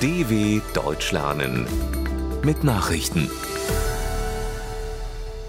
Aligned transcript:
DW 0.00 0.60
Deutsch 0.74 1.10
lernen 1.10 1.66
mit 2.44 2.62
Nachrichten. 2.62 3.28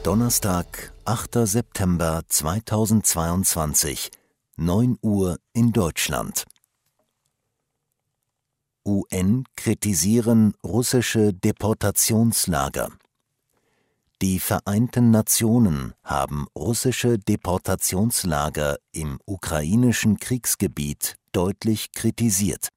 Donnerstag, 0.01 0.91
8. 1.05 1.47
September 1.47 2.23
2022, 2.27 4.09
9 4.57 4.97
Uhr 5.03 5.37
in 5.53 5.71
Deutschland. 5.71 6.45
UN 8.83 9.43
kritisieren 9.55 10.55
russische 10.63 11.31
Deportationslager. 11.31 12.89
Die 14.23 14.39
Vereinten 14.39 15.11
Nationen 15.11 15.93
haben 16.03 16.47
russische 16.57 17.19
Deportationslager 17.19 18.79
im 18.93 19.19
ukrainischen 19.27 20.17
Kriegsgebiet 20.17 21.17
deutlich 21.33 21.91
kritisiert. 21.91 22.69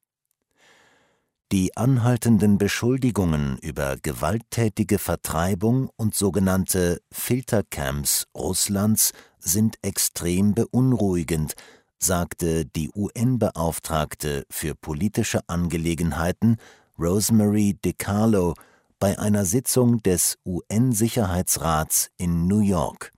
Die 1.52 1.76
anhaltenden 1.76 2.56
Beschuldigungen 2.56 3.58
über 3.58 3.98
gewalttätige 4.00 4.98
Vertreibung 4.98 5.90
und 5.96 6.14
sogenannte 6.14 7.02
Filtercamps 7.12 8.26
Russlands 8.34 9.12
sind 9.38 9.76
extrem 9.82 10.54
beunruhigend, 10.54 11.52
sagte 11.98 12.64
die 12.64 12.90
UN-Beauftragte 12.94 14.46
für 14.48 14.74
politische 14.74 15.46
Angelegenheiten 15.46 16.56
Rosemary 16.98 17.76
DiCarlo 17.84 18.54
bei 18.98 19.18
einer 19.18 19.44
Sitzung 19.44 20.02
des 20.02 20.38
UN-Sicherheitsrats 20.46 22.08
in 22.16 22.46
New 22.46 22.60
York. 22.60 23.12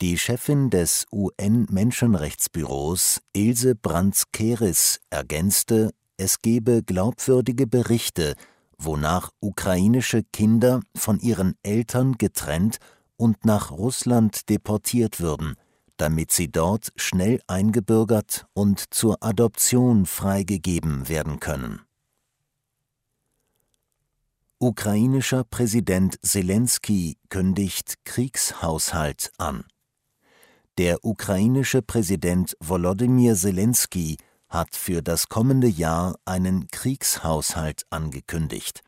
Die 0.00 0.16
Chefin 0.16 0.70
des 0.70 1.04
UN-Menschenrechtsbüros 1.12 3.20
Ilse 3.34 3.74
Brands-Keris 3.74 5.00
ergänzte, 5.10 5.90
es 6.16 6.40
gebe 6.40 6.82
glaubwürdige 6.82 7.66
Berichte, 7.66 8.34
wonach 8.78 9.30
ukrainische 9.40 10.22
Kinder 10.22 10.80
von 10.96 11.18
ihren 11.20 11.54
Eltern 11.62 12.18
getrennt 12.18 12.78
und 13.16 13.44
nach 13.44 13.70
Russland 13.70 14.48
deportiert 14.48 15.20
würden, 15.20 15.54
damit 15.96 16.32
sie 16.32 16.50
dort 16.50 16.92
schnell 16.96 17.40
eingebürgert 17.46 18.46
und 18.54 18.92
zur 18.92 19.22
Adoption 19.22 20.06
freigegeben 20.06 21.08
werden 21.08 21.38
können. 21.38 21.82
Ukrainischer 24.58 25.44
Präsident 25.44 26.18
Zelensky 26.22 27.16
kündigt 27.28 28.04
Kriegshaushalt 28.04 29.32
an. 29.38 29.64
Der 30.78 31.04
ukrainische 31.04 31.82
Präsident 31.82 32.56
Volodymyr 32.60 33.34
Zelensky 33.34 34.16
hat 34.52 34.76
für 34.76 35.02
das 35.02 35.28
kommende 35.28 35.66
Jahr 35.66 36.16
einen 36.26 36.68
Kriegshaushalt 36.68 37.86
angekündigt. 37.90 38.82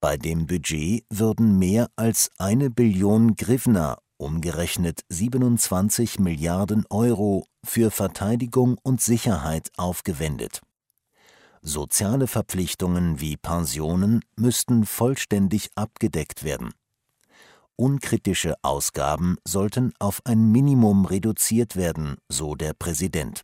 Bei 0.00 0.16
dem 0.16 0.46
Budget 0.46 1.04
würden 1.10 1.58
mehr 1.58 1.90
als 1.96 2.30
eine 2.38 2.70
Billion 2.70 3.36
Grivna, 3.36 3.98
umgerechnet 4.16 5.02
27 5.10 6.18
Milliarden 6.18 6.86
Euro, 6.88 7.44
für 7.62 7.90
Verteidigung 7.90 8.78
und 8.82 9.02
Sicherheit 9.02 9.70
aufgewendet. 9.76 10.62
Soziale 11.60 12.26
Verpflichtungen 12.26 13.20
wie 13.20 13.36
Pensionen 13.36 14.24
müssten 14.36 14.86
vollständig 14.86 15.68
abgedeckt 15.74 16.42
werden. 16.42 16.72
Unkritische 17.76 18.54
Ausgaben 18.62 19.36
sollten 19.46 19.92
auf 19.98 20.22
ein 20.24 20.50
Minimum 20.50 21.04
reduziert 21.04 21.76
werden, 21.76 22.16
so 22.30 22.54
der 22.54 22.72
Präsident. 22.72 23.42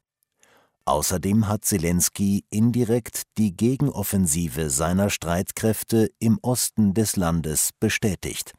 Außerdem 0.88 1.48
hat 1.48 1.64
Zelensky 1.64 2.44
indirekt 2.48 3.22
die 3.38 3.56
Gegenoffensive 3.56 4.70
seiner 4.70 5.10
Streitkräfte 5.10 6.12
im 6.20 6.38
Osten 6.42 6.94
des 6.94 7.16
Landes 7.16 7.70
bestätigt. 7.80 8.54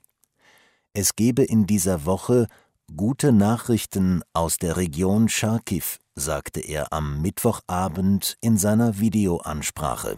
Es 0.93 1.15
gebe 1.15 1.43
in 1.43 1.65
dieser 1.67 2.05
Woche 2.05 2.47
gute 2.95 3.31
Nachrichten 3.31 4.23
aus 4.33 4.57
der 4.57 4.75
Region 4.75 5.29
Charkiw, 5.29 5.85
sagte 6.15 6.59
er 6.59 6.91
am 6.91 7.21
Mittwochabend 7.21 8.35
in 8.41 8.57
seiner 8.57 8.99
Videoansprache. 8.99 10.17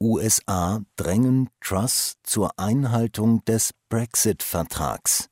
USA 0.00 0.80
drängen 0.94 1.50
Truss 1.60 2.14
zur 2.22 2.56
Einhaltung 2.56 3.44
des 3.46 3.72
Brexit-Vertrags. 3.88 5.27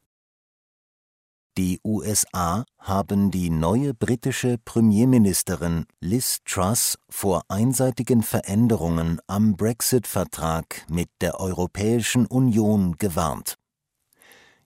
Die 1.58 1.80
USA 1.82 2.66
haben 2.78 3.30
die 3.30 3.48
neue 3.48 3.94
britische 3.94 4.58
Premierministerin 4.62 5.86
Liz 6.00 6.40
Truss 6.44 6.98
vor 7.08 7.44
einseitigen 7.48 8.22
Veränderungen 8.22 9.20
am 9.26 9.56
Brexit-Vertrag 9.56 10.84
mit 10.90 11.08
der 11.22 11.40
Europäischen 11.40 12.26
Union 12.26 12.96
gewarnt. 12.98 13.56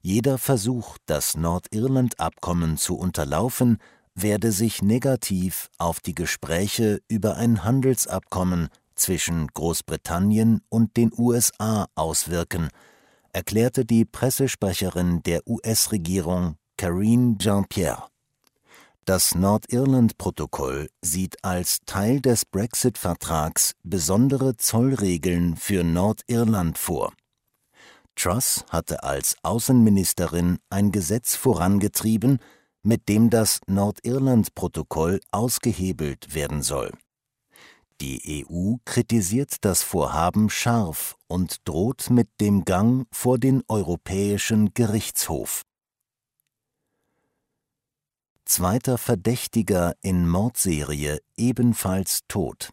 Jeder 0.01 0.37
Versuch, 0.37 0.99
das 1.07 1.37
Nordirland-Abkommen 1.37 2.77
zu 2.77 2.97
unterlaufen, 2.97 3.79
werde 4.17 4.51
sich 4.51 4.83
negativ 4.83 5.71
auf 5.79 6.01
die 6.01 6.17
Gespräche 6.17 6.99
über 7.07 7.37
ein 7.37 7.63
Handelsabkommen 7.63 8.69
zwischen 8.97 9.47
Großbritannien 9.47 10.63
und 10.69 10.97
den 10.97 11.13
USA 11.17 11.87
auswirken, 11.95 12.69
erklärte 13.33 13.85
die 13.85 14.05
Pressesprecherin 14.05 15.23
der 15.23 15.47
US-Regierung 15.47 16.57
Karine 16.81 17.37
Jean-Pierre. 17.37 18.05
Das 19.05 19.35
Nordirland-Protokoll 19.35 20.89
sieht 21.03 21.45
als 21.45 21.81
Teil 21.85 22.23
des 22.23 22.47
Brexit-Vertrags 22.47 23.75
besondere 23.83 24.57
Zollregeln 24.57 25.57
für 25.57 25.85
Nordirland 25.85 26.79
vor. 26.79 27.13
Truss 28.17 28.65
hatte 28.71 29.03
als 29.03 29.37
Außenministerin 29.43 30.57
ein 30.71 30.91
Gesetz 30.91 31.37
vorangetrieben, 31.37 32.39
mit 32.83 33.11
dem 33.11 33.29
das 33.29 33.61
Nordirland-Protokoll 33.67 35.21
ausgehebelt 35.33 36.35
werden 36.35 36.63
soll. 36.63 36.93
Die 38.01 38.47
EU 38.49 38.77
kritisiert 38.87 39.67
das 39.67 39.83
Vorhaben 39.83 40.49
scharf 40.49 41.19
und 41.27 41.69
droht 41.69 42.09
mit 42.09 42.31
dem 42.41 42.65
Gang 42.65 43.07
vor 43.13 43.39
den 43.39 43.63
Europäischen 43.69 44.73
Gerichtshof 44.73 45.67
zweiter 48.51 48.99
Verdächtiger 48.99 49.95
in 50.03 50.29
Mordserie 50.29 51.21
ebenfalls 51.37 52.23
tot. 52.27 52.71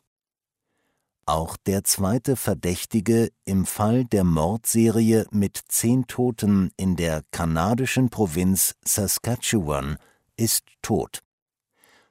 Auch 1.28 1.56
der 1.56 1.84
zweite 1.84 2.36
Verdächtige 2.36 3.30
im 3.46 3.68
Fall 3.68 4.04
der 4.06 4.24
Mordserie 4.24 5.28
mit 5.30 5.62
zehn 5.68 6.08
Toten 6.08 6.72
in 6.78 6.96
der 6.96 7.22
kanadischen 7.30 8.10
Provinz 8.10 8.74
Saskatchewan 8.84 9.98
ist 10.36 10.64
tot. 10.82 11.22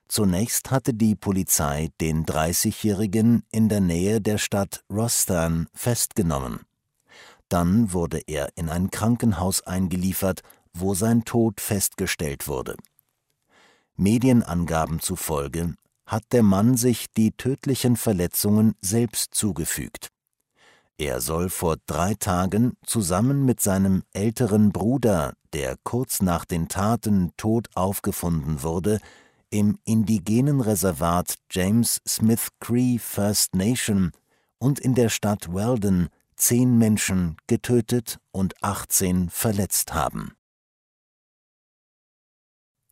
Zunächst 0.07 0.71
hatte 0.71 0.95
die 0.95 1.17
Polizei 1.17 1.89
den 2.01 2.25
30-Jährigen 2.25 3.43
in 3.51 3.69
der 3.69 3.81
Nähe 3.81 4.21
der 4.21 4.39
Stadt 4.39 4.85
Rostan 4.89 5.67
festgenommen. 5.75 6.61
Dann 7.49 7.93
wurde 7.93 8.21
er 8.29 8.51
in 8.55 8.69
ein 8.69 8.93
Krankenhaus 8.93 9.63
eingeliefert, 9.63 10.43
wo 10.73 10.95
sein 10.95 11.25
Tod 11.25 11.61
festgestellt 11.61 12.47
wurde. 12.47 12.77
Medienangaben 13.97 15.01
zufolge 15.01 15.75
hat 16.07 16.25
der 16.33 16.43
Mann 16.43 16.77
sich 16.77 17.07
die 17.17 17.33
tödlichen 17.33 17.97
Verletzungen 17.97 18.75
selbst 18.81 19.35
zugefügt. 19.35 20.09
Er 20.99 21.21
soll 21.21 21.51
vor 21.51 21.77
drei 21.87 22.15
Tagen 22.15 22.75
zusammen 22.85 23.45
mit 23.45 23.61
seinem 23.61 24.03
älteren 24.13 24.73
Bruder, 24.73 25.35
der 25.53 25.77
kurz 25.83 26.23
nach 26.23 26.45
den 26.45 26.69
Taten 26.69 27.33
tot 27.37 27.69
aufgefunden 27.75 28.63
wurde, 28.63 28.99
im 29.51 29.79
indigenen 29.85 30.61
Reservat 30.61 31.35
James 31.51 32.01
Smith 32.07 32.49
Cree 32.61 32.99
First 32.99 33.55
Nation 33.55 34.13
und 34.59 34.79
in 34.79 34.95
der 34.95 35.09
Stadt 35.09 35.53
Weldon 35.53 36.09
zehn 36.37 36.79
Menschen 36.79 37.37
getötet 37.47 38.19
und 38.31 38.55
18 38.63 39.31
verletzt 39.31 39.93
haben 39.95 40.33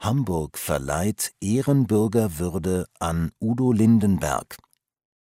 Hamburg 0.04 0.58
verleiht 0.58 1.32
Ehrenbürgerwürde 1.40 2.84
an 2.98 3.32
Udo 3.40 3.72
Lindenberg. 3.72 4.58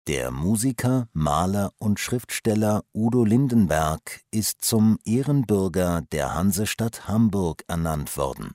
Der 0.06 0.30
Musiker, 0.30 1.08
Maler 1.14 1.72
und 1.78 1.98
Schriftsteller 1.98 2.84
Udo 2.92 3.24
Lindenberg 3.24 4.20
ist 4.30 4.62
zum 4.62 4.98
Ehrenbürger 5.06 6.02
der 6.12 6.34
Hansestadt 6.34 7.08
Hamburg 7.08 7.64
ernannt 7.68 8.18
worden. 8.18 8.50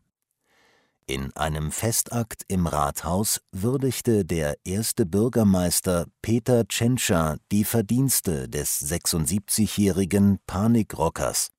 In 1.07 1.35
einem 1.35 1.71
Festakt 1.71 2.44
im 2.47 2.68
Rathaus 2.68 3.41
würdigte 3.51 4.23
der 4.23 4.57
erste 4.63 5.07
Bürgermeister 5.07 6.06
Peter 6.21 6.68
Tschentscher 6.68 7.38
die 7.51 7.63
Verdienste 7.63 8.47
des 8.47 8.79
76-jährigen 8.79 10.38
Panikrockers. 10.45 11.50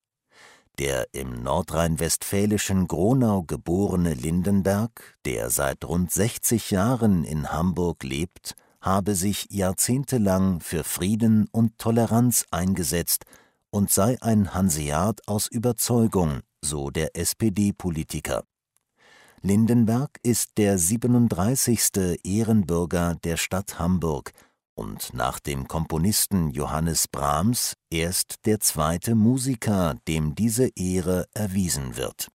Der 0.79 1.07
im 1.13 1.43
nordrhein-westfälischen 1.43 2.89
Gronau 2.89 3.43
geborene 3.43 4.15
Lindenberg, 4.15 5.19
der 5.25 5.51
seit 5.51 5.85
rund 5.85 6.11
60 6.11 6.71
Jahren 6.71 7.25
in 7.25 7.53
Hamburg 7.53 8.03
lebt, 8.05 8.55
habe 8.81 9.15
sich 9.15 9.47
jahrzehntelang 9.51 10.61
für 10.61 10.83
Frieden 10.83 11.47
und 11.53 11.79
Toleranz 11.79 12.47
eingesetzt 12.51 13.25
und 13.71 13.91
sei 13.91 14.17
ein 14.23 14.55
Hanseat 14.55 15.21
aus 15.29 15.47
Überzeugung, 15.47 16.41
so 16.63 16.91
der 16.91 17.17
SPD-Politiker. 17.17 18.45
Lindenberg 19.43 20.19
ist 20.23 20.57
der 20.57 20.79
37. 20.79 22.19
Ehrenbürger 22.25 23.17
der 23.25 23.37
Stadt 23.37 23.79
Hamburg 23.79 24.33
und 24.75 25.15
nach 25.15 25.39
dem 25.41 25.69
Komponisten 25.69 26.51
Johannes 26.51 27.09
Brahms 27.09 27.75
erst 27.91 28.47
der 28.47 28.61
zweite 28.61 29.15
Musiker, 29.15 29.97
dem 30.09 30.35
diese 30.35 30.69
Ehre 30.77 31.27
erwiesen 31.35 31.97
wird. 31.97 32.29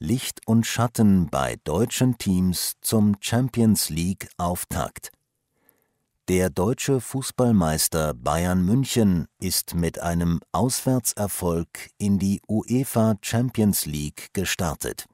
Licht 0.00 0.40
und 0.46 0.66
Schatten 0.66 1.30
bei 1.30 1.56
deutschen 1.64 2.18
Teams 2.18 2.74
zum 2.80 3.16
Champions 3.20 3.90
League 3.90 4.28
Auftakt. 4.36 5.10
Der 6.28 6.50
deutsche 6.50 7.00
Fußballmeister 7.00 8.14
Bayern 8.14 8.64
München 8.64 9.26
ist 9.40 9.74
mit 9.74 9.98
einem 10.00 10.40
Auswärtserfolg 10.52 11.68
in 11.98 12.18
die 12.18 12.40
UEFA 12.48 13.16
Champions 13.20 13.86
League 13.86 14.30
gestartet. 14.32 15.06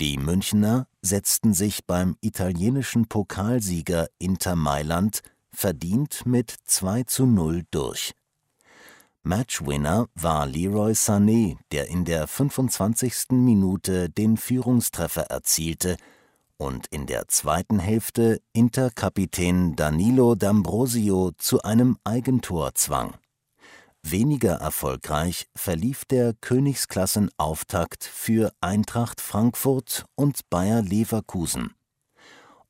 Die 0.00 0.16
Münchner 0.16 0.86
setzten 1.02 1.54
sich 1.54 1.84
beim 1.84 2.16
italienischen 2.20 3.08
Pokalsieger 3.08 4.08
Inter 4.18 4.54
Mailand 4.54 5.22
verdient 5.50 6.24
mit 6.24 6.54
2 6.66 7.02
zu 7.02 7.26
0 7.26 7.64
durch. 7.72 8.14
Matchwinner 9.24 10.06
war 10.14 10.46
Leroy 10.46 10.92
Sané, 10.92 11.56
der 11.72 11.88
in 11.88 12.04
der 12.04 12.28
25. 12.28 13.30
Minute 13.32 14.08
den 14.08 14.36
Führungstreffer 14.36 15.22
erzielte 15.22 15.96
und 16.58 16.86
in 16.88 17.06
der 17.06 17.26
zweiten 17.26 17.80
Hälfte 17.80 18.40
Interkapitän 18.52 19.74
Danilo 19.74 20.32
D'Ambrosio 20.32 21.32
zu 21.38 21.62
einem 21.62 21.98
Eigentor 22.04 22.74
zwang. 22.74 23.14
Weniger 24.10 24.54
erfolgreich 24.54 25.48
verlief 25.54 26.04
der 26.06 26.32
Königsklassenauftakt 26.40 28.04
für 28.04 28.52
Eintracht 28.60 29.20
Frankfurt 29.20 30.06
und 30.14 30.48
Bayer 30.48 30.80
Leverkusen. 30.80 31.74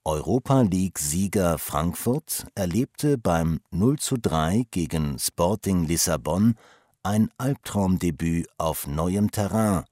Europa 0.04 0.62
League-Sieger 0.62 1.58
Frankfurt 1.58 2.46
erlebte 2.54 3.18
beim 3.18 3.60
0:3 3.70 4.66
gegen 4.70 5.18
Sporting 5.18 5.84
Lissabon 5.84 6.54
ein 7.02 7.30
Albtraumdebüt 7.38 8.48
auf 8.56 8.86
neuem 8.86 9.30
Terrain. 9.30 9.84